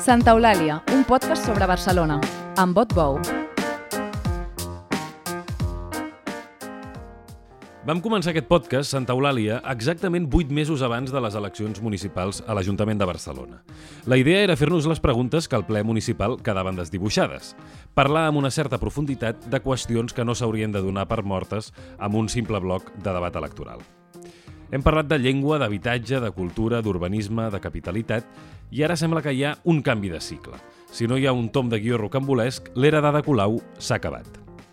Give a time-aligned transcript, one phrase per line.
[0.00, 2.14] Santa Eulàlia, un podcast sobre Barcelona,
[2.56, 3.18] amb vot bou.
[7.84, 12.56] Vam començar aquest podcast, Santa Eulàlia, exactament 8 mesos abans de les eleccions municipals a
[12.56, 13.60] l'Ajuntament de Barcelona.
[14.08, 17.52] La idea era fer-nos les preguntes que al ple municipal quedaven desdibuixades.
[17.92, 22.16] Parlar amb una certa profunditat de qüestions que no s'haurien de donar per mortes amb
[22.16, 23.84] un simple bloc de debat electoral.
[24.70, 28.26] Hem parlat de llengua, d'habitatge, de cultura, d'urbanisme, de capitalitat,
[28.70, 30.60] i ara sembla que hi ha un canvi de cicle.
[30.94, 34.28] Si no hi ha un tom de guió rocambolesc, l'era d'Ada Colau s'ha acabat.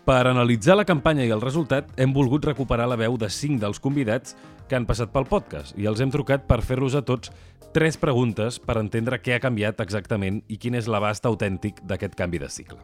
[0.06, 3.82] Per analitzar la campanya i el resultat, hem volgut recuperar la veu de cinc dels
[3.82, 4.36] convidats
[4.68, 7.32] que han passat pel podcast i els hem trucat per fer-los a tots
[7.74, 12.40] tres preguntes per entendre què ha canviat exactament i quin és l'abast autèntic d'aquest canvi
[12.40, 12.78] de cicle.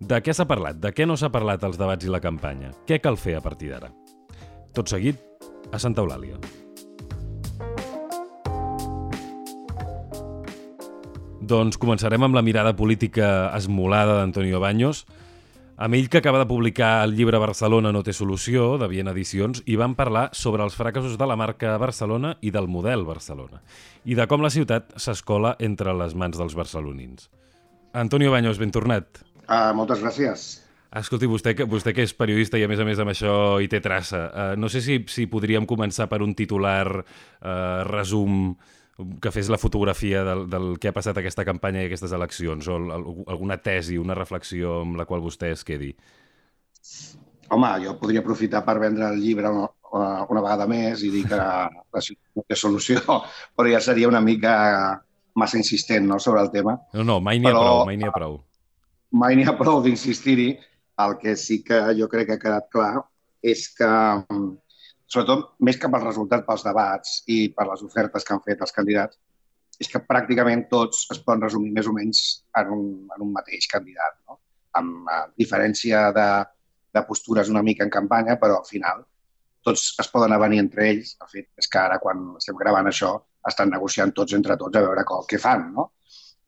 [0.00, 0.80] De què s'ha parlat?
[0.82, 2.72] De què no s'ha parlat als debats i la campanya?
[2.88, 3.92] Què cal fer a partir d'ara?
[4.74, 5.20] Tot seguit,
[5.72, 6.38] a Santa Eulàlia.
[11.42, 15.02] Doncs començarem amb la mirada política esmolada d'Antonio Baños,
[15.82, 19.64] amb ell que acaba de publicar el llibre Barcelona no té solució, de Viena Edicions,
[19.66, 23.58] i van parlar sobre els fracassos de la marca Barcelona i del model Barcelona,
[24.04, 27.26] i de com la ciutat s'escola entre les mans dels barcelonins.
[27.92, 29.24] Antonio Baños, ben tornat.
[29.48, 30.61] Uh, moltes gràcies.
[30.94, 33.68] Escolti, vostè, que- vostè que és periodista i a més a més amb això hi
[33.72, 38.54] té traça, uh, no sé si, si podríem començar per un titular uh, resum
[39.22, 42.76] que fes la fotografia del, del que ha passat aquesta campanya i aquestes eleccions, o
[42.76, 45.94] al- alguna tesi, una reflexió amb la qual vostè es quedi.
[47.52, 49.70] Home, jo podria aprofitar per vendre el llibre una,
[50.28, 51.70] una vegada més i dir que la
[52.48, 53.00] té solució,
[53.56, 54.52] però ja seria una mica
[55.40, 56.76] massa insistent no, sobre el tema.
[56.92, 58.38] No, no, mai n'hi ha Però- prou, mai n'hi ha prou.
[59.12, 60.50] Mai n'hi ha prou d'insistir-hi.
[61.00, 62.92] El que sí que jo crec que ha quedat clar
[63.42, 64.50] és que, mm,
[65.06, 68.72] sobretot més que pels resultats pels debats i per les ofertes que han fet els
[68.72, 69.18] candidats,
[69.80, 72.84] és que pràcticament tots es poden resumir més o menys en un,
[73.16, 74.38] en un mateix candidat, no?
[74.78, 76.28] amb eh, diferència de,
[76.94, 79.02] de postures una mica en campanya, però al final
[79.62, 81.16] tots es poden avenir entre ells.
[81.22, 83.14] El fet és que ara, quan estem gravant això,
[83.48, 85.90] estan negociant tots entre tots a veure com, què fan, no?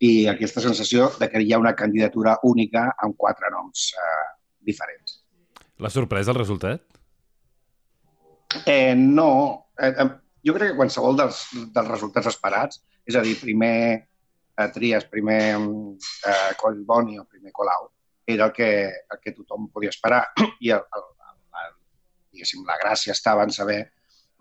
[0.04, 4.24] I aquesta sensació de que hi ha una candidatura única amb quatre noms eh,
[4.66, 5.20] diferents.
[5.82, 6.82] L'ha sorprès el resultat?
[8.66, 9.30] Eh, no,
[9.80, 10.10] eh, eh,
[10.46, 11.40] jo crec que qualsevol dels,
[11.74, 17.90] dels resultats esperats, és a dir, primer eh, Trias, primer eh, Collboni o primer Colau,
[18.26, 20.22] era el que, el que tothom podia esperar
[20.64, 21.10] i el, el,
[21.64, 21.74] el,
[22.32, 23.82] diguéssim, la gràcia estava en saber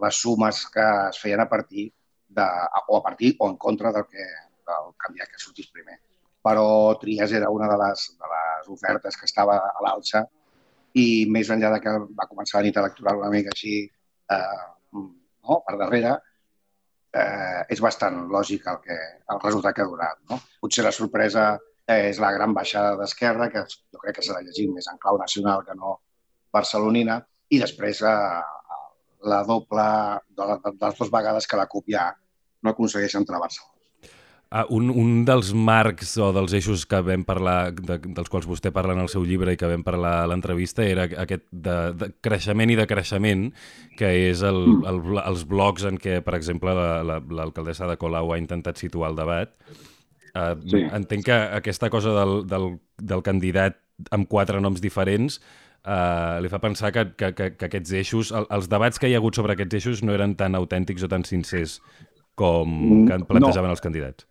[0.03, 1.89] les sumes que es feien a partir
[2.27, 2.47] de,
[2.87, 4.25] o a partir o en contra del, que,
[4.69, 5.99] del candidat que sortís primer.
[6.43, 6.67] Però
[6.99, 10.25] Trias era una de les, de les ofertes que estava a l'alça
[10.99, 15.59] i més enllà de que va començar la nit electoral una mica així eh, no?
[15.65, 16.13] per darrere,
[17.13, 18.97] eh, és bastant lògic el, que,
[19.33, 20.19] el resultat que ha donat.
[20.29, 20.39] No?
[20.61, 21.53] Potser la sorpresa
[21.89, 25.19] és la gran baixada d'Esquerra, que jo crec que s'ha de llegir més en clau
[25.19, 25.97] nacional que no
[26.53, 28.41] barcelonina, i després eh,
[29.33, 29.85] la doble,
[30.29, 32.09] de, la, de les dues vegades que la CUP ja
[32.63, 33.72] no aconsegueix entrar a Barcelona.
[34.53, 38.69] Ah, un, un dels marcs o dels eixos que vam parlar, de, dels quals vostè
[38.69, 42.11] parla en el seu llibre i que vam parlar a l'entrevista era aquest de, de
[42.21, 43.47] creixement i de creixement,
[43.97, 44.59] que és el,
[44.91, 49.09] el, els blocs en què, per exemple, l'alcaldessa la, la, de Colau ha intentat situar
[49.09, 49.55] el debat.
[50.37, 50.83] Uh, sí.
[50.99, 52.67] Entenc que aquesta cosa del, del,
[53.01, 53.79] del candidat
[54.13, 58.45] amb quatre noms diferents uh, li fa pensar que, que, que, que aquests eixos, el,
[58.53, 61.25] els debats que hi ha hagut sobre aquests eixos no eren tan autèntics o tan
[61.25, 61.79] sincers
[62.37, 62.77] com
[63.09, 63.73] que plantejaven no.
[63.73, 64.29] els candidats.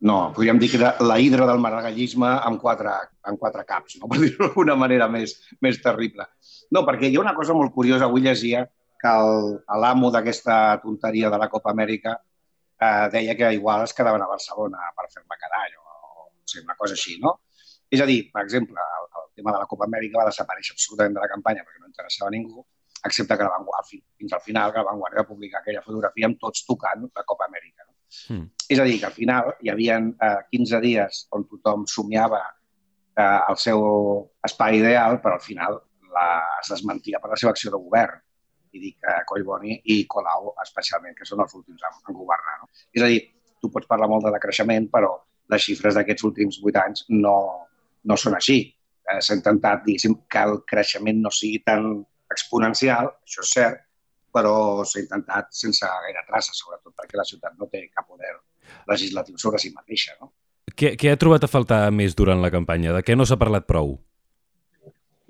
[0.00, 2.92] No, podríem dir que era la hidra del maragallisme amb quatre,
[3.24, 4.08] amb quatre caps, no?
[4.10, 6.28] per dir-ho d'alguna manera més, més terrible.
[6.70, 8.10] No, perquè hi ha una cosa molt curiosa.
[8.10, 8.66] Avui llegia
[9.00, 9.14] que
[9.82, 14.92] l'amo d'aquesta tonteria de la Copa Amèrica eh, deia que igual es quedaven a Barcelona
[14.96, 17.38] per fer-la cada o, o sé, una cosa així, no?
[17.90, 21.16] És a dir, per exemple, el, el tema de la Copa Amèrica va desaparèixer absolutament
[21.16, 22.64] de la campanya perquè no interessava a ningú,
[23.04, 26.40] excepte que la Vanguardia, fins al final, que la Vanguardia va publicar aquella fotografia amb
[26.42, 27.75] tots tocant la Copa Amèrica.
[28.30, 28.46] Mm.
[28.68, 33.40] És a dir, que al final hi havia eh, 15 dies on tothom somiava eh,
[33.50, 33.82] el seu
[34.46, 35.80] espai ideal, però al final
[36.12, 36.28] la,
[36.62, 38.18] es desmentia per la seva acció de govern.
[38.76, 42.58] I dic que Collboni i Colau, especialment, que són els últims en, en governar.
[42.62, 42.70] No?
[42.92, 43.22] És a dir,
[43.62, 45.14] tu pots parlar molt de decreixement, però
[45.52, 47.36] les xifres d'aquests últims vuit anys no,
[48.04, 48.58] no són així.
[49.06, 51.88] Eh, S'ha intentat, diguéssim, que el creixement no sigui tan
[52.34, 53.85] exponencial, això és cert,
[54.36, 58.34] però s'ha intentat sense gaire traça, sobretot perquè la ciutat no té cap poder
[58.90, 60.16] legislatiu sobre si mateixa.
[60.20, 60.32] No?
[60.76, 62.92] Què, què ha trobat a faltar més durant la campanya?
[62.96, 63.96] De què no s'ha parlat prou?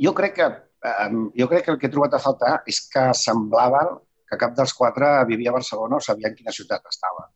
[0.03, 1.09] Jo crec que eh,
[1.41, 3.85] jo crec que el que he trobat a faltar és que semblava
[4.27, 7.29] que cap dels quatre vivia a Barcelona o sabia en quina ciutat estava.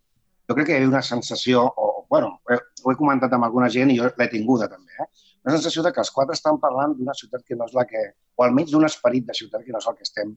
[0.51, 3.93] Jo crec que hi havia una sensació, o bueno, ho he comentat amb alguna gent
[3.93, 5.07] i jo l'he tinguda també, eh?
[5.45, 8.03] una sensació de que els quatre estan parlant d'una ciutat que no és la que,
[8.37, 10.35] o almenys d'un esperit de ciutat que no és el que estem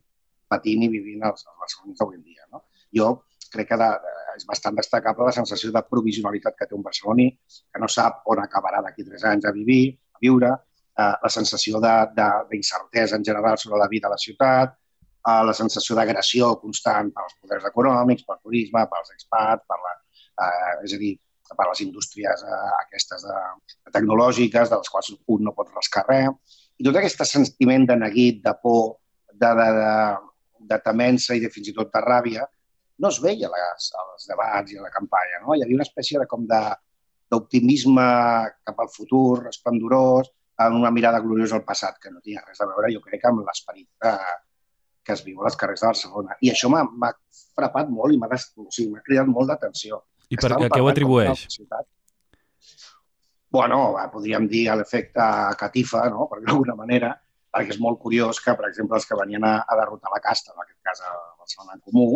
[0.53, 2.47] patint i vivint els, els barcelonins d'avui en dia.
[2.53, 2.65] No?
[2.93, 3.13] Jo
[3.53, 3.89] crec que de,
[4.37, 7.27] és bastant destacable la sensació de provisionalitat que té un barceloní,
[7.71, 9.83] que no sap on acabarà d'aquí tres anys a vivir,
[10.15, 10.53] a viure,
[10.97, 15.97] eh, la sensació d'incertesa en general sobre la vida a la ciutat, eh, la sensació
[15.99, 19.93] d'agressió constant pels poders econòmics, pel turisme, pels expats, per la,
[20.47, 21.13] eh, és a dir,
[21.53, 23.39] per les indústries eh, aquestes de,
[23.85, 26.59] de tecnològiques, de les quals un no pot rascar res.
[26.81, 28.95] I tot aquest sentiment de neguit, de por,
[29.33, 29.91] de, de, de,
[30.69, 32.45] de temença i de fins i tot de ràbia,
[33.03, 35.41] no es veia les, als debats i a la campanya.
[35.43, 35.55] No?
[35.55, 36.61] Hi havia una espècie de, com de,
[37.33, 38.05] d'optimisme
[38.67, 40.29] cap al futur, esplendorós,
[40.63, 43.41] amb una mirada gloriosa al passat, que no tenia res a veure, jo crec, amb
[43.47, 44.13] l'esperit que,
[45.03, 46.37] que es viu a les carrers de Barcelona.
[46.45, 47.11] I això m'ha
[47.57, 50.03] frapat molt i m'ha o sigui, cridat molt d'atenció.
[50.29, 51.47] I per què ho atribueix?
[53.53, 53.79] Bueno,
[54.13, 55.25] podríem dir a l'efecte
[55.59, 56.25] catifa, no?
[56.29, 57.11] per d'alguna manera,
[57.53, 60.53] perquè és molt curiós que, per exemple, els que venien a, a derrotar la casta,
[60.55, 62.07] en aquest cas a Barcelona en Comú,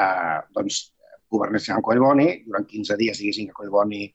[0.00, 0.80] eh, doncs
[1.34, 4.06] governessin en Collboni, durant 15 dies diguéssim que Collboni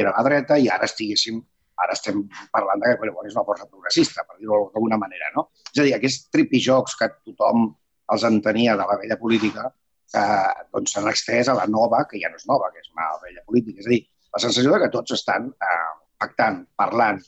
[0.00, 1.40] era a la dreta i ara estiguéssim
[1.80, 5.30] ara estem parlant de que Collboni és una força progressista, per dir-ho d'alguna manera.
[5.36, 5.48] No?
[5.72, 7.70] És a dir, aquests tripijocs que tothom
[8.12, 12.30] els entenia de la vella política eh, doncs s'han extès a la nova, que ja
[12.30, 13.80] no és nova, que és una vella política.
[13.80, 14.00] És a dir,
[14.34, 17.22] la sensació de que tots estan eh, pactant, parlant,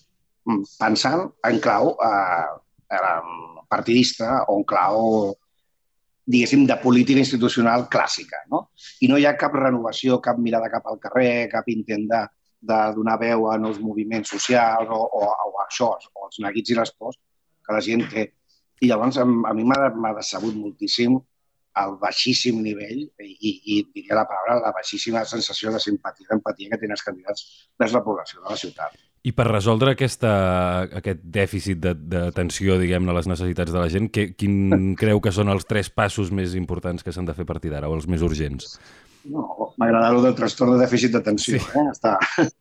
[0.48, 2.50] mm, pensant en clau eh,
[3.72, 5.32] partidista o en clau
[6.26, 8.44] diguéssim, de política institucional clàssica.
[8.50, 8.68] No?
[9.02, 12.22] I no hi ha cap renovació, cap mirada cap al carrer, cap intent de,
[12.62, 16.78] de donar veu a nous moviments socials o, o, o això, o els neguits i
[16.78, 17.18] les pors
[17.66, 18.28] que la gent té.
[18.82, 21.18] I llavors a, a mi m'ha decebut moltíssim
[21.82, 26.80] el baixíssim nivell i, i diria la paraula, la baixíssima sensació de simpatia, d'empatia que
[26.82, 27.46] tenen els candidats
[27.80, 28.98] vers la població de la ciutat.
[29.22, 30.32] I per resoldre aquesta,
[30.98, 34.72] aquest dèficit d'atenció, diguem-ne, a les necessitats de la gent, que, quin
[35.02, 37.90] creu que són els tres passos més importants que s'han de fer a partir d'ara,
[37.90, 38.74] o els més urgents?
[39.30, 39.46] No,
[39.78, 41.78] m'agrada el del trastorn de dèficit d'atenció, sí.
[41.78, 41.86] eh?
[41.92, 42.16] està,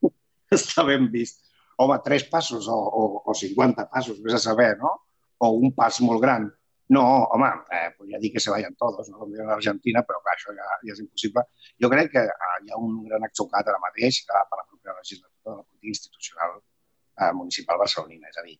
[0.59, 1.41] està ben vist.
[1.81, 4.93] Home, tres passos o, o, o 50 passos, vés a saber, no?
[5.41, 6.45] O un pas molt gran
[6.91, 9.21] no, home, eh, podria dir que se vayan todos, no?
[9.21, 11.45] com diuen a l'Argentina, però clar, això ja, ja és impossible.
[11.79, 14.97] Jo crec que eh, hi ha un gran exocat ara mateix que per la propera
[14.97, 18.29] legislatura de la política institucional eh, municipal barcelonina.
[18.29, 18.57] És a dir,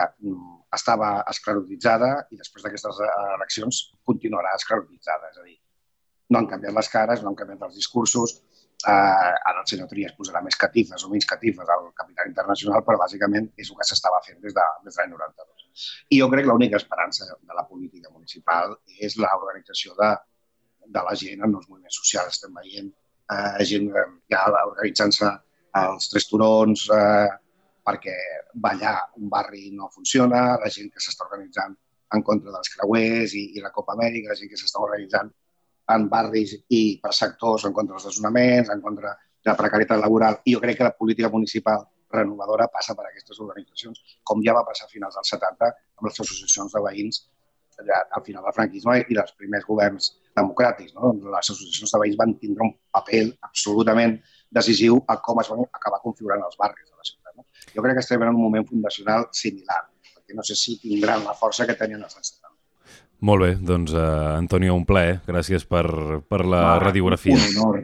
[0.00, 0.08] eh,
[0.78, 5.30] estava esclerotitzada i després d'aquestes eh, eleccions continuarà esclerotitzada.
[5.32, 5.58] És a dir,
[6.30, 8.38] no han canviat les cares, no han canviat els discursos,
[8.86, 8.90] eh,
[9.50, 13.50] ara el senyor Trias posarà més catifes o menys catifes al capital internacional, però bàsicament
[13.56, 15.86] és el que s'estava fent des de, des de l'any 92.
[16.14, 20.10] I jo crec que l'única esperança de la política municipal és l'organització de,
[20.96, 22.36] de la gent en els moviments socials.
[22.38, 25.32] Estem veient eh, gent eh, ja organitzant-se
[25.80, 27.30] als Tres Turons eh,
[27.84, 28.14] perquè
[28.54, 31.74] ballar un barri no funciona, la gent que s'està organitzant
[32.14, 35.32] en contra dels creuers i, i la Copa Amèrica, la gent que s'està organitzant
[35.94, 40.38] en barris i per sectors en contra dels desnonaments, en contra de la precarietat laboral.
[40.44, 41.84] I jo crec que la política municipal
[42.14, 46.20] renovadora passa per aquestes organitzacions, com ja va passar a finals dels 70 amb les
[46.24, 47.24] associacions de veïns
[47.82, 50.94] ja, al final del franquisme i dels primers governs democràtics.
[50.94, 51.10] No?
[51.10, 54.16] Doncs les associacions de veïns van tindre un paper absolutament
[54.54, 57.34] decisiu a com es van acabar configurant els barris de la ciutat.
[57.36, 57.46] No?
[57.74, 59.82] Jo crec que estem en un moment fundacional similar,
[60.14, 62.52] perquè no sé si tindran la força que tenien els anys 70.
[63.24, 65.20] Molt bé, doncs, uh, Antonio, un plaer.
[65.26, 65.86] Gràcies per,
[66.28, 67.38] per la Va, radiografia.
[67.38, 67.80] Un honor.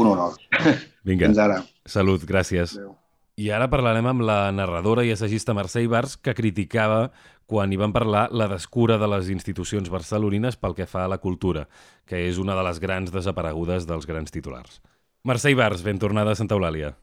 [0.00, 0.40] un honor.
[1.08, 1.28] Vinga.
[1.28, 1.60] Fins ara.
[1.84, 2.78] Salut, gràcies.
[2.78, 2.96] Adéu.
[3.40, 7.06] I ara parlarem amb la narradora i assagista Mercè Ibars, que criticava
[7.48, 11.18] quan hi van parlar la descura de les institucions barcelonines pel que fa a la
[11.20, 11.66] cultura,
[12.08, 14.82] que és una de les grans desaparegudes dels grans titulars.
[15.22, 16.96] Mercè Ibars, ben tornada a Santa Eulàlia.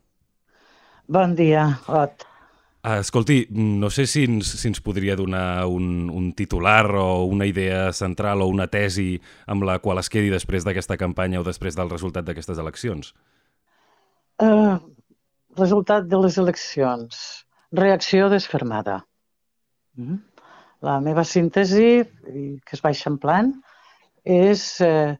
[1.07, 2.25] Bon dia, Ot.
[2.83, 7.47] Ah, escolti, no sé si ens, si ens podria donar un, un titular o una
[7.47, 11.75] idea central o una tesi amb la qual es quedi després d'aquesta campanya o després
[11.79, 13.13] del resultat d'aquestes eleccions.
[14.39, 14.79] Uh,
[15.59, 17.23] Resultat de les eleccions.
[17.75, 18.99] Reacció desfermada.
[19.95, 20.19] Mm?
[20.87, 23.51] La meva síntesi, que es va eixamplant,
[24.23, 25.17] és eh,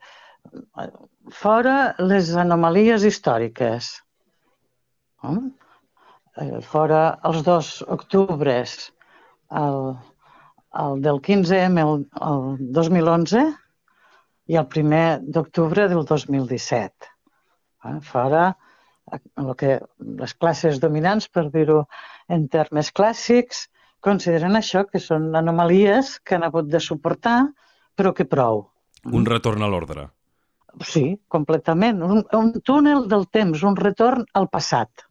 [1.36, 3.89] fora les anomalies històriques.
[5.24, 5.50] Mm?
[6.63, 8.91] Fora els dos octubres,
[9.62, 9.79] el,
[10.83, 13.43] el del 15M, el, el 2011,
[14.50, 17.12] i el primer d'octubre del 2017.
[18.05, 18.45] Fora
[19.09, 19.79] el que
[20.21, 21.83] les classes dominants, per dir-ho
[22.29, 23.67] en termes clàssics,
[24.05, 27.39] consideren això, que són anomalies que han hagut de suportar,
[27.98, 28.67] però que prou.
[29.05, 30.09] Un retorn a l'ordre.
[30.85, 32.01] Sí, completament.
[32.05, 35.05] Un, un túnel del temps, un retorn al passat.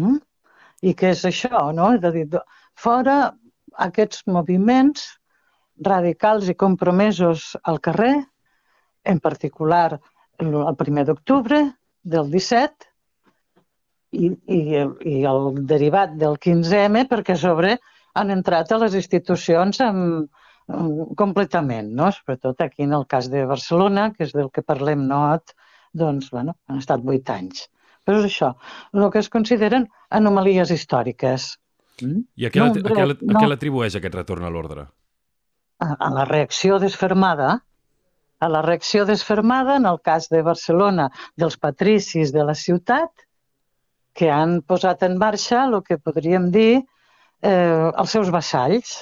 [0.00, 0.18] Mm?
[0.84, 1.92] I què és això, no?
[1.96, 2.26] És a dir,
[2.76, 3.18] fora
[3.86, 5.06] aquests moviments
[5.86, 8.14] radicals i compromesos al carrer,
[9.04, 9.98] en particular
[10.40, 11.60] el primer d'octubre
[12.02, 12.88] del 17
[14.14, 17.76] i, i, el, i el derivat del 15M, perquè a sobre
[18.14, 20.30] han entrat a les institucions amb,
[21.20, 22.10] completament, no?
[22.12, 25.52] sobretot aquí en el cas de Barcelona, que és del que parlem not,
[25.92, 27.68] doncs, bueno, han estat vuit anys.
[28.04, 28.54] Però és això,
[28.92, 31.54] el que es consideren anomalies històriques.
[32.02, 32.24] Mm?
[32.36, 34.88] I a què, no, a què, a què l'atribueix aquest retorn a l'ordre?
[35.84, 37.58] A, a la reacció desfermada
[38.44, 41.08] a la reacció desfermada, en el cas de Barcelona,
[41.40, 43.10] dels patricis de la ciutat,
[44.14, 48.92] que han posat en marxa el que podríem dir eh, els seus vassalls.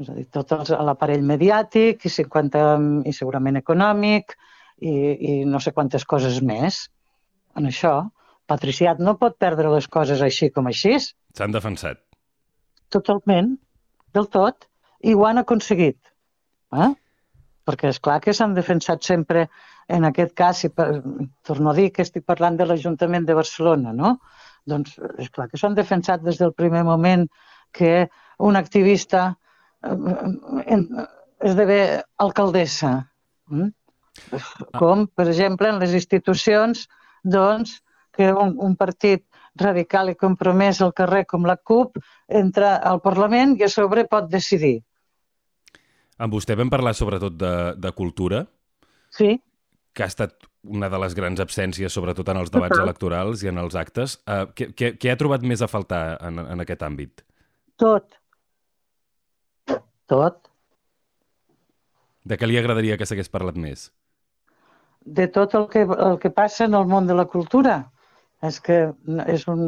[0.00, 2.64] És a dir, tot l'aparell mediàtic i, 50,
[3.06, 4.34] i segurament econòmic
[4.82, 6.80] i, i no sé quantes coses més.
[7.54, 7.94] En això,
[8.50, 10.96] patriciat no pot perdre les coses així com així.
[11.38, 12.02] S'han defensat.
[12.94, 13.54] Totalment,
[14.14, 14.66] del tot,
[15.06, 16.00] i ho han aconseguit.
[16.74, 16.90] Eh?
[17.64, 19.46] perquè és clar que s'han defensat sempre,
[19.88, 20.88] en aquest cas, si per,
[21.46, 24.18] torno a dir que estic parlant de l'Ajuntament de Barcelona, no?
[24.68, 27.26] Doncs és clar que s'han defensat des del primer moment
[27.72, 28.08] que
[28.38, 29.34] un activista
[31.44, 31.80] esdevé
[32.24, 32.94] alcaldessa.
[33.50, 33.70] Mm?
[34.78, 36.86] Com, per exemple, en les institucions,
[37.24, 37.80] doncs,
[38.14, 39.24] que un, un partit
[39.58, 41.98] radical i compromès al carrer com la CUP
[42.28, 44.80] entra al Parlament i a sobre pot decidir
[46.18, 48.44] amb vostè vam parlar sobretot de, de cultura.
[49.14, 49.36] Sí.
[49.94, 52.86] Que ha estat una de les grans absències, sobretot en els debats Total.
[52.88, 54.18] electorals i en els actes.
[54.24, 57.24] Uh, què, què, què ha trobat més a faltar en, en aquest àmbit?
[57.80, 58.16] Tot.
[60.10, 60.50] Tot.
[62.24, 63.88] De què li agradaria que s'hagués parlat més?
[65.04, 67.80] De tot el que, el que passa en el món de la cultura.
[68.44, 68.78] És que
[69.32, 69.66] és un,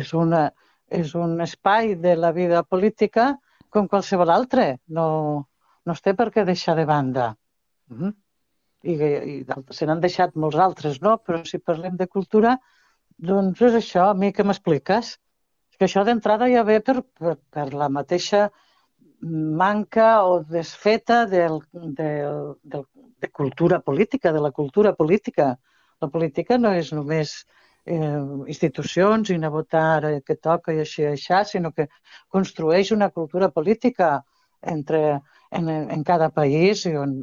[0.00, 0.48] és una,
[1.00, 3.32] és un espai de la vida política
[3.74, 4.68] com qualsevol altre.
[4.88, 5.06] No,
[5.84, 7.34] no es té per què deixar de banda.
[7.90, 8.16] Mm -hmm.
[8.82, 11.18] I, i se n'han deixat molts altres, no?
[11.18, 12.58] Però si parlem de cultura,
[13.18, 15.18] doncs és això, a mi que m'expliques?
[15.78, 18.50] Que això d'entrada ja ve per, per, per la mateixa
[19.20, 22.84] manca o desfeta del, del, del,
[23.20, 25.58] de cultura política, de la cultura política.
[26.00, 27.32] La política no és només
[27.84, 31.88] eh, institucions i anar a votar que toca i així i així, sinó que
[32.28, 34.22] construeix una cultura política
[34.62, 35.20] entre
[35.50, 37.22] en, en cada país i on,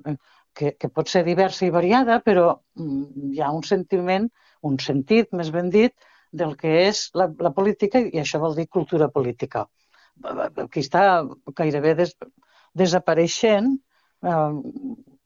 [0.55, 2.47] que, que pot ser diversa i variada, però
[2.79, 4.27] mm, hi ha un sentiment,
[4.63, 5.93] un sentit, més ben dit,
[6.31, 9.65] del que és la, la política i això vol dir cultura política.
[10.23, 11.25] Aquí està
[11.57, 12.15] gairebé des,
[12.77, 13.75] desapareixent,
[14.23, 14.51] eh,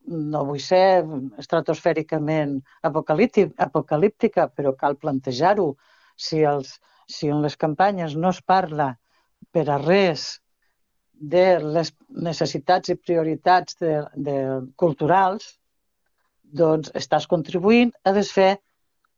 [0.10, 1.06] no vull ser
[1.38, 2.58] estratosfèricament
[2.90, 5.74] apocalíptica, però cal plantejar-ho.
[6.20, 8.96] Si, els, si en les campanyes no es parla
[9.54, 10.40] per a res
[11.20, 14.38] de les necessitats i prioritats de, de
[14.80, 15.60] culturals,
[16.44, 18.58] doncs estàs contribuint a desfer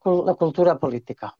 [0.03, 1.31] la cultura política.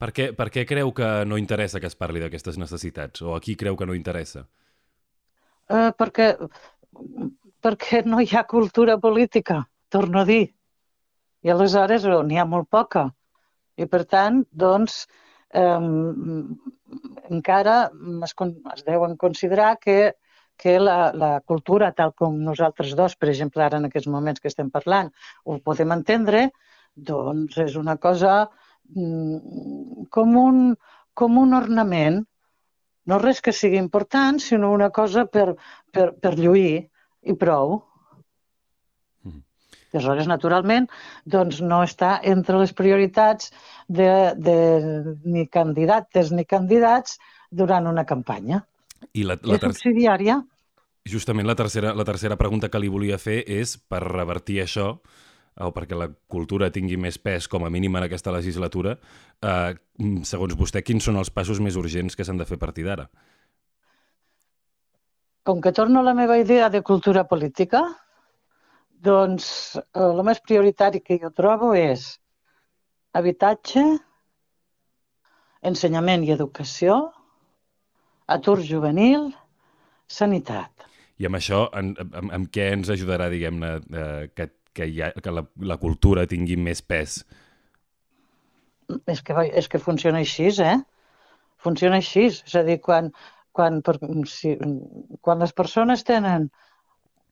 [0.00, 3.20] Per què, per què creu que no interessa que es parli d'aquestes necessitats?
[3.20, 4.46] O a qui creu que no interessa?
[5.70, 6.30] Eh, perquè,
[7.60, 9.60] perquè no hi ha cultura política,
[9.92, 10.46] torno a dir.
[11.44, 13.10] I aleshores n'hi ha molt poca.
[13.76, 15.04] I per tant, doncs,
[15.52, 15.76] eh,
[17.36, 17.76] encara
[18.24, 18.34] es,
[18.74, 19.98] es deuen considerar que,
[20.56, 24.48] que la, la cultura, tal com nosaltres dos, per exemple, ara en aquests moments que
[24.48, 25.12] estem parlant,
[25.44, 26.48] ho podem entendre,
[27.12, 28.34] doncs és una cosa
[28.94, 30.64] com, un,
[31.14, 32.22] com un ornament,
[33.10, 35.54] no res que sigui important, sinó una cosa per,
[35.92, 36.88] per, per lluir
[37.22, 37.80] i prou.
[39.90, 40.86] Aleshores, naturalment,
[41.26, 43.50] doncs no està entre les prioritats
[43.88, 44.56] de, de
[45.26, 47.18] ni candidates ni candidats
[47.50, 48.62] durant una campanya.
[49.18, 50.38] I la, la és subsidiària.
[51.10, 54.92] Justament la tercera, la tercera pregunta que li volia fer és per revertir això
[55.58, 58.96] o perquè la cultura tingui més pes, com a mínim en aquesta legislatura,
[59.42, 59.74] eh,
[60.28, 63.08] segons vostè, quins són els passos més urgents que s'han de fer a partir d'ara?
[65.44, 67.82] Com que torno a la meva idea de cultura política,
[69.00, 72.12] doncs eh, el més prioritari que jo trobo és
[73.16, 73.82] habitatge,
[75.66, 77.00] ensenyament i educació,
[78.30, 79.30] atur juvenil,
[80.06, 80.86] sanitat.
[81.20, 84.28] I amb això, en, en, en què ens ajudarà, diguem-ne, eh,
[84.74, 87.20] que, ha, que la, la cultura tingui més pes?
[89.10, 90.78] És que, és que funciona així, eh?
[91.62, 92.26] Funciona així.
[92.30, 93.12] És a dir, quan,
[93.56, 93.98] quan, per,
[94.30, 94.56] si,
[95.20, 96.50] quan les persones tenen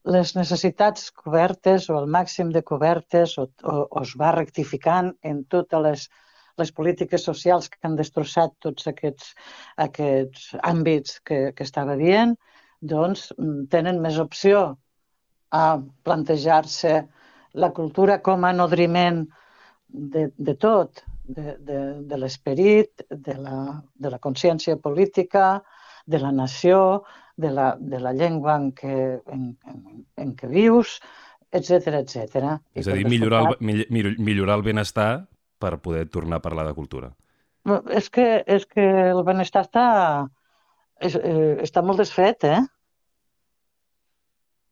[0.09, 5.43] les necessitats cobertes o el màxim de cobertes o, o, o es va rectificant en
[5.53, 6.07] totes les,
[6.61, 9.35] les polítiques socials que han destrossat tots aquests,
[9.85, 12.37] aquests àmbits que, que estava dient,
[12.81, 13.29] doncs
[13.75, 14.79] tenen més opció
[15.55, 15.65] a
[16.07, 16.95] plantejar-se
[17.53, 19.25] la cultura com a nodriment
[19.89, 21.79] de, de tot, de, de,
[22.09, 25.63] de l'esperit, de, la, de la consciència política,
[26.07, 27.05] de la nació,
[27.37, 28.99] de la, de la llengua en què,
[29.33, 30.99] en, en, en què vius,
[31.53, 32.57] etc etc.
[32.75, 33.85] És a dir, millorar el,
[34.19, 35.13] millorar el benestar
[35.59, 37.13] per poder tornar a parlar de cultura.
[37.93, 39.87] És que, és que el benestar està,
[41.05, 42.61] és, eh, està molt desfet, eh?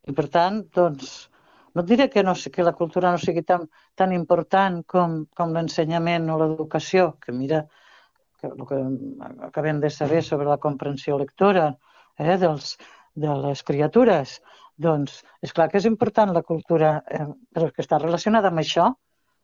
[0.07, 1.27] I per tant, doncs,
[1.77, 3.67] no et diré que, no, que la cultura no sigui tan,
[4.01, 7.67] tan important com, com l'ensenyament o l'educació, que mira,
[8.41, 8.79] que el que
[9.51, 11.67] acabem de saber sobre la comprensió lectora
[12.17, 12.79] eh, dels,
[13.13, 14.39] de les criatures,
[14.87, 18.89] doncs és clar que és important la cultura, eh, però que està relacionada amb això.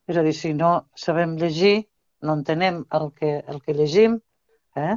[0.08, 1.86] És a dir, si no sabem llegir,
[2.24, 4.16] no entenem el que, el que llegim,
[4.80, 4.96] eh,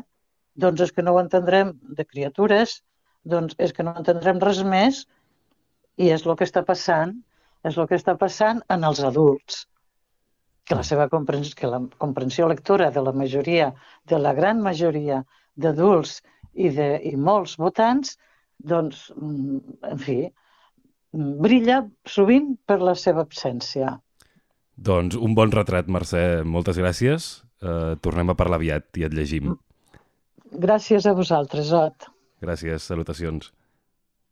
[0.55, 2.79] doncs és que no ho entendrem de criatures,
[3.27, 5.03] doncs és que no entendrem res més
[5.99, 7.15] i és el que està passant,
[7.65, 9.65] és el que està passant en els adults,
[10.65, 13.71] que la seva comprensió, que la comprensió lectora de la majoria,
[14.09, 15.21] de la gran majoria
[15.55, 16.19] d'adults
[16.53, 18.15] i, de, i molts votants,
[18.57, 19.59] doncs, mm,
[19.91, 20.17] en fi,
[21.45, 23.97] brilla sovint per la seva absència.
[24.75, 26.43] Doncs un bon retrat, Mercè.
[26.43, 27.29] Moltes gràcies.
[27.63, 29.53] Uh, tornem a parlar aviat i et llegim.
[30.65, 32.09] Gràcies a vosaltres, Ot.
[32.43, 33.53] Gràcies, salutacions.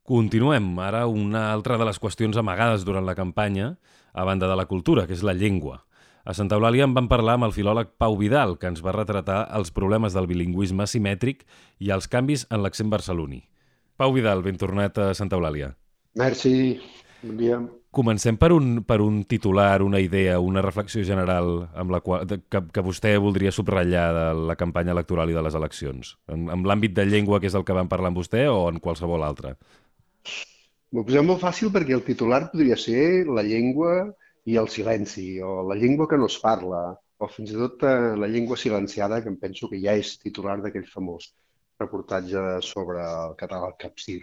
[0.03, 0.67] Continuem.
[0.83, 3.77] Ara una altra de les qüestions amagades durant la campanya,
[4.11, 5.85] a banda de la cultura, que és la llengua.
[6.27, 9.45] A Santa Eulàlia en vam parlar amb el filòleg Pau Vidal, que ens va retratar
[9.55, 11.45] els problemes del bilingüisme asimètric
[11.79, 13.45] i els canvis en l'accent barceloní.
[13.95, 15.71] Pau Vidal, ben tornat a Santa Eulàlia.
[16.19, 16.79] Merci,
[17.23, 17.61] bon dia.
[17.93, 22.63] Comencem per un, per un titular, una idea, una reflexió general amb la qual, que,
[22.73, 26.15] que vostè voldria subratllar de la campanya electoral i de les eleccions.
[26.27, 28.81] En, en l'àmbit de llengua, que és el que vam parlar amb vostè, o en
[28.81, 29.53] qualsevol altre?
[30.93, 33.93] M'ho posem molt fàcil perquè el titular podria ser la llengua
[34.45, 36.83] i el silenci, o la llengua que no es parla,
[37.17, 40.59] o fins i tot eh, la llengua silenciada, que em penso que ja és titular
[40.61, 41.31] d'aquell famós
[41.81, 44.21] reportatge sobre el català al capcir.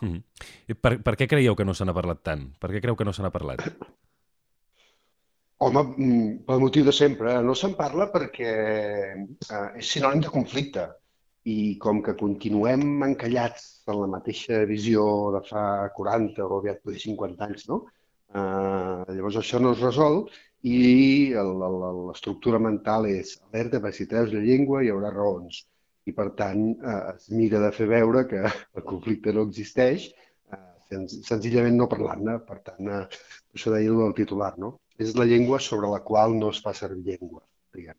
[0.00, 0.22] Mm -hmm.
[0.68, 2.46] I per, per què creieu que no se n'ha parlat tant?
[2.60, 3.60] Per què creu que no se n'ha parlat?
[5.58, 7.42] Home, mm, pel motiu de sempre.
[7.42, 8.52] No se'n parla perquè
[9.50, 10.88] eh, és sinònim de conflicte
[11.48, 15.04] i com que continuem encallats en la mateixa visió
[15.36, 15.64] de fa
[15.96, 17.80] 40 o aviat poder 50 anys, no?
[18.30, 20.24] Eh, llavors això no es resol
[20.62, 25.64] i l'estructura mental és alerta, perquè si treus la llengua hi haurà raons.
[26.06, 30.10] I per tant eh, es mira de fer veure que el conflicte no existeix,
[30.52, 30.60] eh,
[30.92, 32.36] senz senzillament no parlant-ne.
[32.44, 33.20] Per tant, eh,
[33.56, 34.76] això deia el titular, no?
[35.00, 37.96] És la llengua sobre la qual no es fa servir llengua, diguem.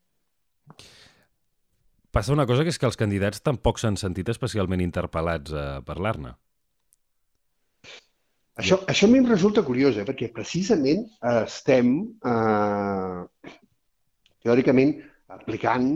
[2.12, 6.34] Passa una cosa que és que els candidats tampoc s'han sentit especialment interpel·lats a parlar-ne.
[8.60, 10.04] Això, això a mi em resulta curiós, eh?
[10.06, 11.94] perquè precisament estem
[12.28, 13.48] eh,
[14.44, 14.92] teòricament
[15.32, 15.88] aplicant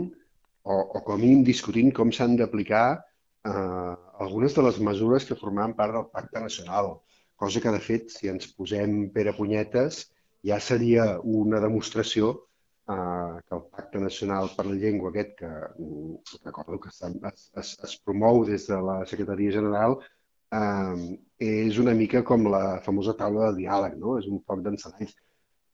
[0.64, 5.36] o, o com a mínim discutint com s'han d'aplicar eh, algunes de les mesures que
[5.36, 6.94] formaven part del Pacte Nacional,
[7.36, 10.06] cosa que, de fet, si ens posem pere punyetes,
[10.48, 12.32] ja seria una demostració
[12.88, 17.02] eh, que el Pacte Nacional per la Llengua aquest, que mm, recordo que es,
[17.62, 19.98] es, es promou des de la Secretaria General,
[20.52, 24.18] eh, és una mica com la famosa taula de diàleg, no?
[24.20, 25.16] és un foc d'encenalls,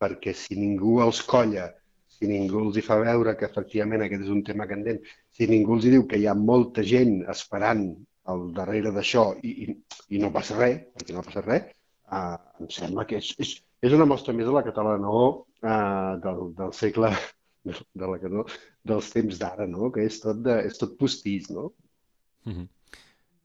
[0.03, 1.69] perquè si ningú els colla,
[2.13, 4.99] si ningú els hi fa veure que efectivament aquest és un tema candent,
[5.33, 7.87] si ningú els hi diu que hi ha molta gent esperant
[8.33, 9.77] al darrere d'això i, i,
[10.15, 11.71] i no passa res, perquè no passa res,
[12.19, 16.45] eh, em sembla que és, és, és una mostra més de la catalana eh, del,
[16.59, 17.13] del segle
[17.65, 18.45] de la no,
[18.83, 19.91] dels temps d'ara, no?
[19.95, 21.73] que és tot, de, és tot postís, no?
[22.45, 22.69] Mm -hmm.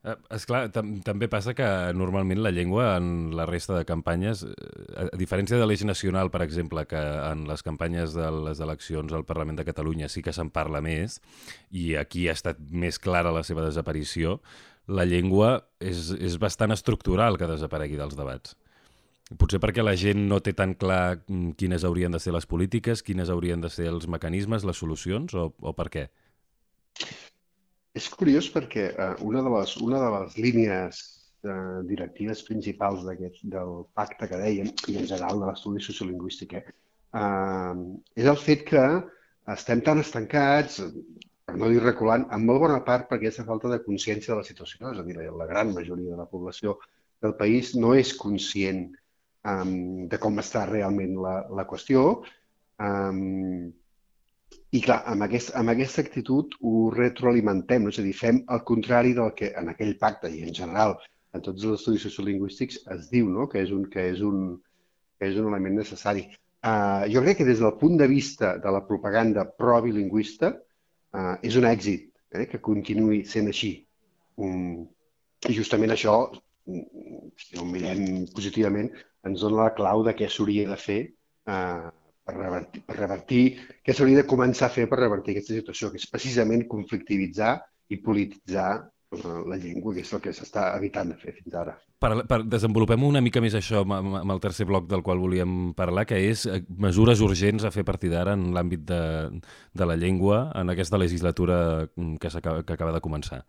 [0.08, 1.66] Eh, esclar, tam també passa que
[1.98, 6.42] normalment la llengua en la resta de campanyes, eh, a diferència de l'eix nacional, per
[6.42, 10.50] exemple, que en les campanyes de les eleccions al Parlament de Catalunya sí que se'n
[10.50, 11.22] parla més,
[11.72, 14.40] i aquí ha estat més clara la seva desaparició,
[14.88, 18.56] la llengua és, és bastant estructural que desaparegui dels debats.
[19.36, 23.02] Potser perquè la gent no té tan clar mm, quines haurien de ser les polítiques,
[23.04, 26.04] quines haurien de ser els mecanismes, les solucions, o, o per què?
[27.98, 31.02] És curiós perquè uh, una, de les, una de les línies
[31.44, 36.56] uh, directives principals del pacte que dèiem, i en general de l'estudi sociolingüístic,
[37.20, 37.74] uh,
[38.16, 38.86] és el fet que
[39.52, 40.80] estem tan estancats,
[41.48, 44.48] per no dir reculant, en molt bona part perquè aquesta falta de consciència de la
[44.48, 46.78] situació, és a dir, la gran majoria de la població
[47.24, 48.86] del país no és conscient
[49.48, 52.08] um, de com està realment la, la qüestió.
[52.84, 53.68] Um,
[54.76, 57.94] I clar, amb, aquest, amb aquesta actitud ho retroalimentem, no?
[57.94, 60.98] és a dir, fem el contrari del que en aquell pacte i en general
[61.36, 63.48] en tots els estudis sociolingüístics es diu no?
[63.52, 64.58] que, és un, que, és un,
[65.20, 66.28] que és un element necessari.
[66.68, 71.56] Uh, jo crec que des del punt de vista de la propaganda pro-bilingüista uh, és
[71.60, 73.72] un èxit eh, que continuï sent així.
[74.42, 74.88] Um,
[75.48, 76.18] I justament això,
[76.68, 78.90] si ho mirem positivament,
[79.30, 81.00] ens dona la clau de què s'hauria de fer
[81.52, 81.90] uh,
[82.28, 83.42] per revertir, per revertir
[83.86, 87.56] què s'hauria de començar a fer per revertir aquesta situació, que és precisament conflictivitzar
[87.94, 91.78] i polititzar eh, la llengua, que és el que s'està evitant de fer fins ara.
[92.04, 95.72] Per, per desenvolupem una mica més això amb, amb el tercer bloc del qual volíem
[95.78, 99.02] parlar, que és eh, mesures urgents a fer a partir d'ara en l'àmbit de,
[99.72, 103.46] de la llengua en aquesta legislatura mm, que, acaba, que acaba de començar.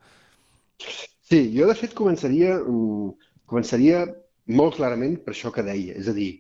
[0.78, 4.06] Sí, jo de fet començaria, mm, començaria
[4.48, 6.30] molt clarament per això que deia, és a dir,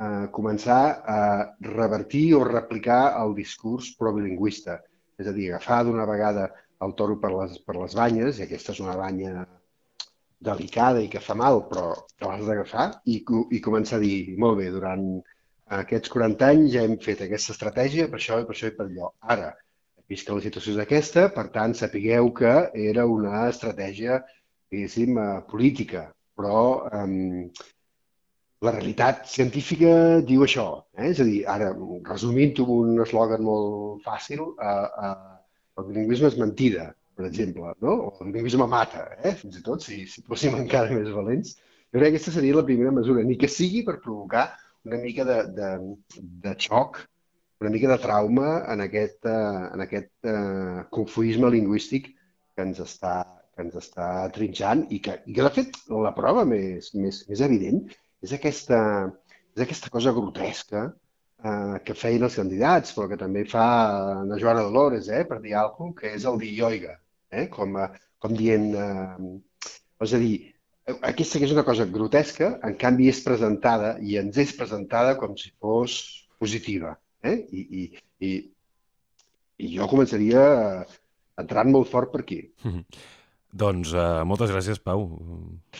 [0.00, 0.80] eh, començar
[1.16, 1.20] a
[1.68, 4.80] revertir o replicar el discurs probilingüista.
[5.18, 6.48] És a dir, agafar d'una vegada
[6.84, 9.46] el toro per les, per les banyes, i aquesta és una banya
[10.44, 13.20] delicada i que fa mal, però que l'has d'agafar, i,
[13.56, 15.06] i començar a dir, molt bé, durant
[15.80, 18.88] aquests 40 anys ja hem fet aquesta estratègia per això i per això i per
[18.88, 19.12] allò.
[19.34, 19.54] Ara,
[20.10, 22.52] vist que la situació és aquesta, per tant, sapigueu que
[22.90, 24.20] era una estratègia,
[24.74, 27.50] diguéssim, eh, política, però eh,
[28.64, 30.66] la realitat científica diu això.
[30.96, 31.10] Eh?
[31.12, 31.70] És a dir, ara,
[32.08, 35.14] resumint-ho amb un eslògan molt fàcil, eh, eh,
[35.78, 37.94] el bilingüisme és mentida, per exemple, no?
[38.08, 39.34] o el bilingüisme mata, eh?
[39.40, 41.56] fins i tot, si, si fóssim encara més valents.
[41.92, 44.48] Jo crec que aquesta seria la primera mesura, ni que sigui per provocar
[44.84, 45.68] una mica de, de,
[46.44, 46.98] de xoc,
[47.62, 53.22] una mica de trauma en aquest, uh, en aquest uh, confuisme lingüístic que ens està,
[53.54, 57.42] que ens està trinxant i que, i que de fet, la prova més, més, més
[57.46, 57.80] evident
[58.24, 58.80] és aquesta,
[59.54, 63.66] és aquesta cosa grotesca eh, que feien els candidats, però que també fa
[64.26, 66.98] la Joana Dolores, eh, per dir alguna cosa, que és el dir ioiga,
[67.30, 67.78] eh, com,
[68.22, 68.72] com dient...
[68.74, 69.72] Eh,
[70.04, 70.34] és a dir,
[71.08, 75.36] aquesta que és una cosa grotesca, en canvi és presentada i ens és presentada com
[75.40, 75.94] si fos
[76.40, 76.96] positiva.
[77.24, 77.38] Eh?
[77.56, 77.84] I, i,
[78.28, 78.32] i,
[79.64, 80.42] I jo començaria
[81.40, 82.42] entrant molt fort per aquí.
[82.64, 82.84] Mm -hmm.
[83.54, 85.06] Doncs uh, moltes gràcies, Pau.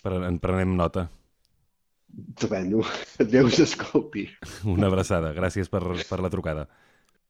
[0.07, 1.09] En prenem nota.
[2.15, 2.85] Estupendo.
[3.35, 4.29] Déu s'escolti.
[4.71, 5.33] Una abraçada.
[5.35, 6.69] Gràcies per, per la trucada.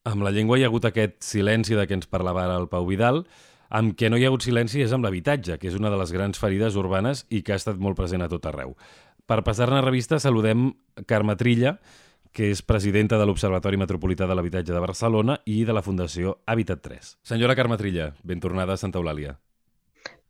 [0.04, 2.85] Amb la llengua hi ha hagut aquest silenci de què ens parlava ara el Pau
[2.90, 3.22] Vidal.
[3.74, 6.12] Amb què no hi ha hagut silenci és amb l'habitatge, que és una de les
[6.12, 8.76] grans ferides urbanes i que ha estat molt present a tot arreu.
[9.24, 10.68] Per passar-ne revista saludem
[11.09, 11.78] Carme Trilla,
[12.35, 16.85] que és presidenta de l'Observatori Metropolità de l'Habitatge de Barcelona i de la Fundació Habitat
[16.85, 17.16] 3.
[17.33, 19.38] Senyora Carme Trilla, ben tornada a Santa Eulàlia.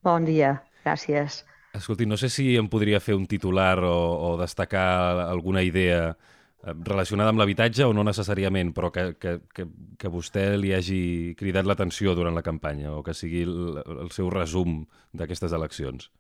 [0.05, 1.43] Bon dia, gràcies.
[1.75, 3.97] Escolti, no sé si em podria fer un titular o,
[4.29, 4.85] o destacar
[5.25, 9.65] alguna idea eh, relacionada amb l'habitatge o no necessàriament, però que, que, que,
[9.99, 10.99] que vostè li hagi
[11.41, 14.83] cridat l'atenció durant la campanya o que sigui el, el seu resum
[15.17, 16.11] d'aquestes eleccions.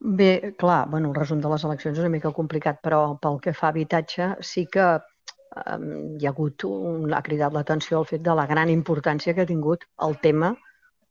[0.00, 3.54] Bé, clar, bueno, el resum de les eleccions és una mica complicat, però pel que
[3.54, 5.78] fa a habitatge sí que eh,
[6.18, 9.52] hi ha hagut un, ha cridat l'atenció el fet de la gran importància que ha
[9.52, 10.50] tingut el tema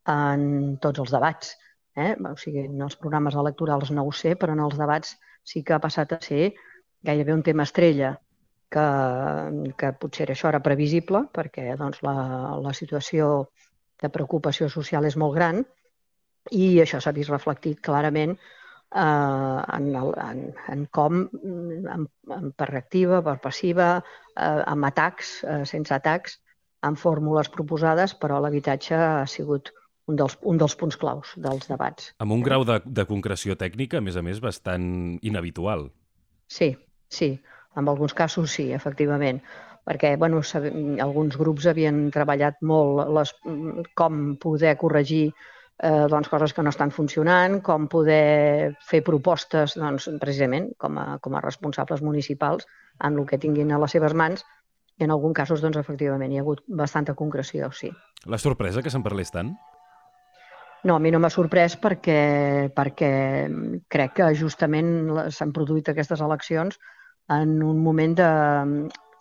[0.09, 1.55] en tots els debats
[1.99, 2.15] Eh?
[2.31, 5.75] O sigui, en els programes electorals no ho sé, però en els debats sí que
[5.75, 6.53] ha passat a ser
[7.03, 8.13] gairebé un tema estrella,
[8.69, 8.85] que,
[9.79, 12.15] que potser això era previsible, perquè doncs, la,
[12.61, 13.49] la situació
[13.99, 15.63] de preocupació social és molt gran
[16.55, 20.43] i això s'ha vist reflectit clarament eh, en, el, en,
[20.75, 22.05] en com, en,
[22.37, 23.89] en per reactiva, per passiva,
[24.35, 26.37] eh, amb atacs, eh, sense atacs,
[26.85, 29.73] amb fórmules proposades, però l'habitatge ha sigut
[30.09, 32.11] un dels, un dels punts claus dels debats.
[32.23, 35.89] Amb un grau de, de concreció tècnica, a més a més, bastant inhabitual.
[36.49, 36.73] Sí,
[37.13, 37.35] sí.
[37.77, 39.43] En alguns casos sí, efectivament
[39.89, 40.41] perquè bueno,
[41.01, 43.31] alguns grups havien treballat molt les,
[43.97, 50.09] com poder corregir eh, doncs, coses que no estan funcionant, com poder fer propostes doncs,
[50.21, 52.67] precisament com a, com a responsables municipals
[53.01, 54.45] en el que tinguin a les seves mans
[54.99, 57.89] i en alguns casos, doncs, efectivament, hi ha hagut bastanta concreció, sí.
[58.27, 59.55] La sorpresa que se'n parlés tant?
[60.83, 63.11] No, a mi no m'ha sorprès perquè, perquè
[63.91, 64.91] crec que justament
[65.35, 66.79] s'han produït aquestes eleccions
[67.35, 68.29] en un moment de,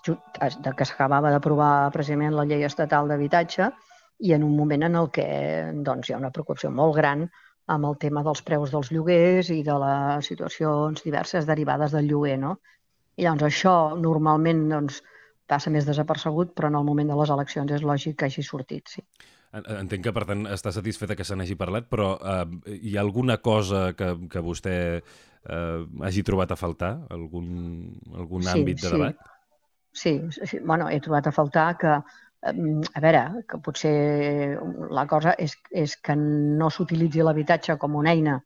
[0.07, 3.68] de que s'acabava d'aprovar precisament la llei estatal d'habitatge
[4.29, 5.27] i en un moment en el que
[5.88, 7.27] doncs, hi ha una preocupació molt gran
[7.75, 12.38] amb el tema dels preus dels lloguers i de les situacions diverses derivades del lloguer.
[12.40, 12.55] No?
[13.18, 15.03] I llavors això normalment doncs,
[15.49, 18.94] passa més desapercebut, però en el moment de les eleccions és lògic que hagi sortit,
[18.94, 19.05] sí.
[19.53, 23.39] Entenc que, per tant, està satisfeta que se n'hagi parlat, però eh, hi ha alguna
[23.41, 27.49] cosa que, que vostè eh, hagi trobat a faltar algun,
[28.15, 28.95] algun Sí, àmbit de sí.
[28.95, 29.31] debat?
[29.93, 30.13] Sí,
[30.45, 31.95] sí, bueno, he trobat a faltar que,
[32.45, 34.59] a veure, que potser
[34.95, 38.37] la cosa és, és que no s'utilitzi l'habitatge com una eina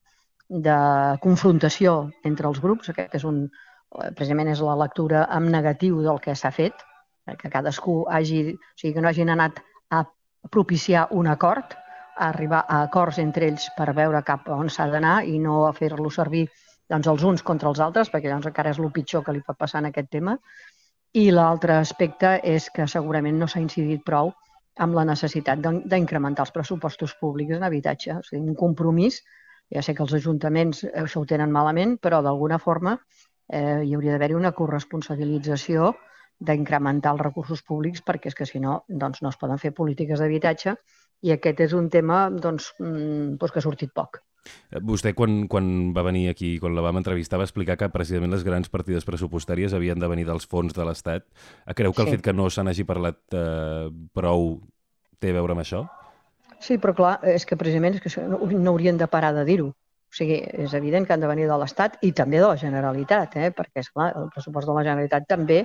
[0.49, 0.79] de
[1.25, 2.93] confrontació entre els grups.
[2.93, 6.87] Aquest és un, eh, precisament és la lectura en negatiu del que s'ha fet,
[7.27, 9.61] eh, que cadascú hagi, o sigui, que no hagin anat
[10.50, 11.74] propiciar un acord,
[12.16, 15.72] a arribar a acords entre ells per veure cap on s'ha d'anar i no a
[15.72, 16.44] fer-lo servir
[16.88, 19.57] doncs, els uns contra els altres, perquè llavors encara és el pitjor que li pot
[19.57, 20.37] passar en aquest tema.
[21.12, 24.33] I l'altre aspecte és que segurament no s'ha incidit prou
[24.76, 28.18] amb la necessitat d'in- d'incrementar els pressupostos públics en habitatge.
[28.18, 29.22] O sigui, un compromís,
[29.72, 32.98] ja sé que els ajuntaments eh, això ho tenen malament, però d'alguna forma
[33.48, 35.94] eh, hi hauria d'haver-hi una corresponsabilització
[36.42, 40.18] d'incrementar els recursos públics perquè és que si no doncs no es poden fer polítiques
[40.20, 40.74] d'habitatge
[41.22, 44.18] i aquest és un tema doncs, mm, doncs que ha sortit poc.
[44.72, 48.33] Eh, Vostè, quan, quan va venir aquí, quan la vam entrevistar, va explicar que precisament
[48.35, 51.28] les grans partides pressupostàries havien de venir dels fons de l'Estat.
[51.66, 52.16] Eh, Creu que el Sí.
[52.16, 54.61] fet que no se n'hagi parlat eh, prou
[55.20, 55.85] té a veure amb això?
[56.59, 59.68] Sí, però clar, és que precisament és que no, no haurien de parar de dir-ho.
[59.68, 63.37] O sigui, és evident que han de venir de l'Estat i també de la Generalitat,
[63.37, 63.50] eh?
[63.57, 65.62] perquè, és clar el pressupost de la Generalitat també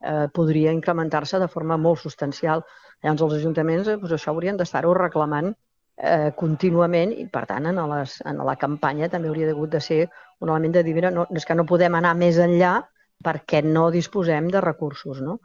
[0.00, 2.64] eh, podria incrementar-se de forma molt substancial.
[3.02, 7.80] Llavors, els ajuntaments eh, doncs això haurien d'estar-ho reclamant eh, contínuament i, per tant, en,
[7.92, 10.00] les, en la campanya també hauria hagut de ser
[10.40, 12.78] un element de dir, mira, no, és que no podem anar més enllà
[13.24, 15.40] perquè no disposem de recursos, no?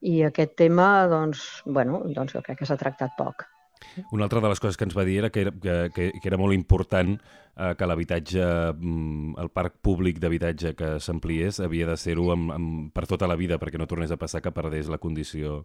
[0.00, 3.44] I aquest tema, doncs, bueno, doncs jo crec que s'ha tractat poc.
[4.12, 6.28] Una altra de les coses que ens va dir era que era, que, que, que
[6.30, 11.96] era molt important eh, que l'habitatge, mm, el parc públic d'habitatge que s'ampliés havia de
[11.98, 12.30] ser-ho
[12.94, 15.64] per tota la vida perquè no tornés a passar que perdés la condició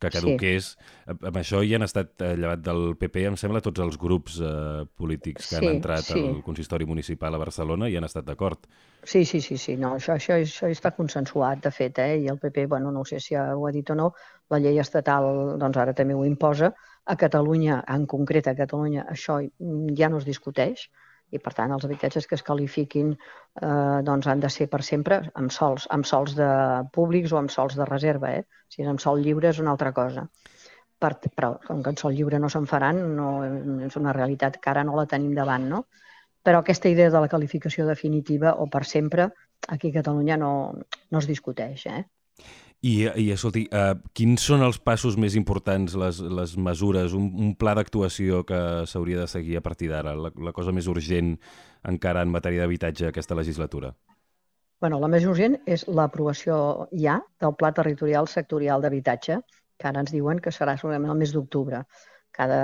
[0.00, 0.72] que caduqués.
[0.74, 1.12] Sí.
[1.14, 4.86] Amb això hi han estat, eh, llevat del PP, em sembla, tots els grups eh,
[4.98, 6.18] polítics que Sí, han entrat sí.
[6.18, 8.66] al consistori municipal a Barcelona i han estat d'acord.
[9.04, 12.18] Sí, sí, sí, sí, no, això, això, això està consensuat, de fet, eh?
[12.24, 14.12] i el PP, bueno, no sé si ho ha dit o no,
[14.50, 16.72] la llei estatal doncs ara també ho imposa.
[17.04, 20.86] A Catalunya, en concret a Catalunya, això mm, ja no es discuteix
[21.34, 25.20] i, per tant, els habitatges que es qualifiquin eh, doncs han de ser per sempre
[25.40, 26.48] amb sols, amb sols de
[26.94, 28.32] públics o amb sols de reserva.
[28.38, 28.44] Eh?
[28.70, 30.28] Si és amb sol lliure és una altra cosa.
[31.04, 33.28] Per, però com que en sol lliure no se'n faran, no,
[33.84, 35.84] és una realitat que ara no la tenim davant, no?
[36.44, 39.30] Però aquesta idea de la qualificació definitiva o per sempre
[39.74, 40.52] aquí a Catalunya no,
[41.10, 41.86] no es discuteix.
[41.88, 42.04] Eh?
[42.84, 47.54] I, i escolti, uh, quins són els passos més importants, les, les mesures, un, un
[47.56, 48.58] pla d'actuació que
[48.90, 51.30] s'hauria de seguir a partir d'ara, la, la cosa més urgent
[51.88, 53.94] encara en matèria d'habitatge aquesta legislatura?
[54.84, 56.56] Bueno, la més urgent és l'aprovació
[56.92, 59.38] ja del Pla Territorial Sectorial d'Habitatge,
[59.80, 61.86] que ara ens diuen que serà segurament el mes d'octubre.
[62.36, 62.58] Cada...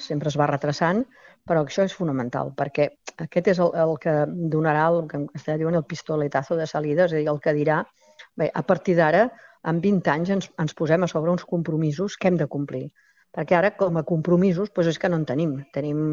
[0.00, 1.02] Sempre es va retrasant,
[1.44, 2.88] però això és fonamental, perquè
[3.26, 4.22] aquest és el, el que
[4.54, 7.82] donarà el que en diuen el pistoletazo de salida, és a dir, el que dirà,
[8.40, 9.26] bé, a partir d'ara,
[9.70, 12.86] en 20 anys ens, ens posem a sobre uns compromisos que hem de complir.
[13.36, 15.56] Perquè ara, com a compromisos, doncs és que no en tenim.
[15.74, 16.04] Tenim,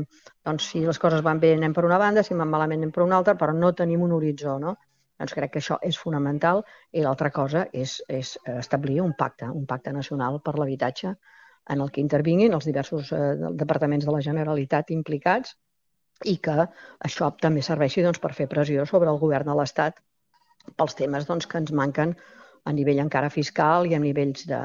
[0.48, 3.06] doncs, si les coses van bé, anem per una banda, si van malament, anem per
[3.06, 4.76] una altra, però no tenim un horitzó, no?
[5.22, 9.68] Doncs crec que això és fonamental i l'altra cosa és, és establir un pacte, un
[9.70, 11.14] pacte nacional per l'habitatge
[11.74, 15.56] en el que intervinguin els diversos eh, departaments de la Generalitat implicats
[16.28, 16.66] i que
[17.08, 20.02] això també serveixi doncs, per fer pressió sobre el govern de l'Estat
[20.80, 22.18] pels temes doncs, que ens manquen
[22.64, 24.62] a nivell encara fiscal i a nivells de,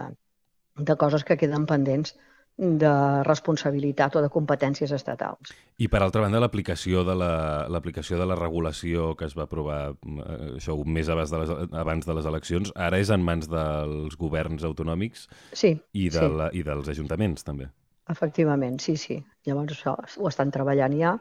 [0.78, 2.14] de coses que queden pendents
[2.58, 5.52] de responsabilitat o de competències estatals.
[5.78, 10.56] I per altra banda, l'aplicació de la, de la regulació que es va aprovar eh,
[10.56, 14.18] això un mes abans de, les, abans de les eleccions, ara és en mans dels
[14.18, 16.32] governs autonòmics Sí, i, de sí.
[16.34, 17.70] la, i dels ajuntaments, també.
[18.10, 19.20] Efectivament, sí, sí.
[19.46, 21.14] Llavors això ho estan treballant ja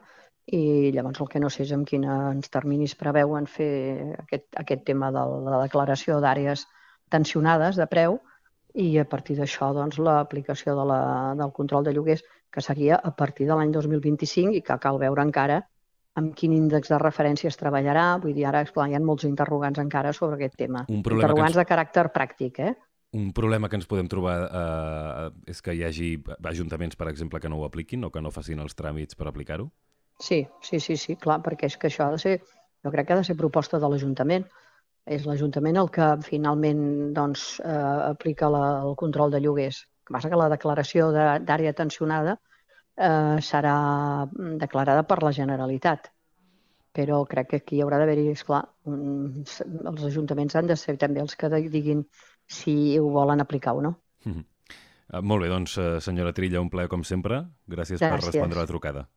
[0.48, 5.12] i llavors el que no sé és en quins terminis preveuen fer aquest, aquest tema
[5.12, 6.66] de la declaració d'àrees
[7.12, 8.20] tensionades de preu
[8.78, 11.00] i a partir d'això doncs, l'aplicació de la,
[11.40, 15.24] del control de lloguers que seria a partir de l'any 2025 i que cal veure
[15.24, 15.62] encara
[16.18, 18.18] amb quin índex de referència es treballarà.
[18.22, 20.86] Vull dir, ara esclar, hi ha molts interrogants encara sobre aquest tema.
[20.90, 22.74] Un interrogants ens- de caràcter pràctic, eh?
[23.14, 26.10] Un problema que ens podem trobar eh, és que hi hagi
[26.44, 29.70] ajuntaments, per exemple, que no ho apliquin o que no facin els tràmits per aplicar-ho?
[30.20, 32.40] Sí, sí, sí, sí, clar, perquè és que això ha de ser,
[32.84, 34.46] jo crec que ha de ser proposta de l'Ajuntament.
[35.06, 37.72] És l'Ajuntament el que finalment doncs, eh,
[38.10, 39.84] aplica la, el control de lloguers.
[39.86, 42.34] El que passa que la declaració de- d'àrea tensionada
[42.98, 44.28] eh, serà
[44.60, 46.10] declarada per la Generalitat.
[46.98, 51.22] Però crec que aquí hi haurà d'haver-hi, esclar, un, els ajuntaments han de ser també
[51.22, 52.02] els que de- diguin
[52.48, 53.94] si ho volen aplicar o no.
[54.26, 57.46] Eh, molt bé, doncs, eh, senyora Trilla, un plaer com sempre.
[57.68, 58.34] Gràcies, per Gràcies.
[58.34, 59.08] respondre la trucada.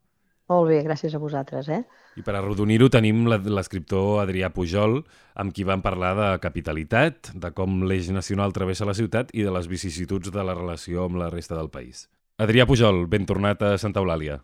[0.51, 1.81] Molt bé, gràcies a vosaltres, eh?
[2.19, 4.97] I per arrodonir-ho tenim l'escriptor Adrià Pujol,
[5.39, 9.53] amb qui vam parlar de capitalitat, de com l'eix nacional travessa la ciutat i de
[9.55, 12.09] les vicissituds de la relació amb la resta del país.
[12.41, 14.41] Adrià Pujol, ben tornat a Santa Eulàlia.